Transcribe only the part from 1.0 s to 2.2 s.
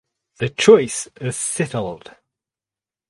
is settled.